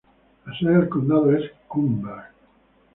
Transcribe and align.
La 0.47 0.57
sede 0.57 0.71
del 0.79 0.89
condado 0.89 1.31
es 1.31 1.51
Cuthbert. 1.67 2.33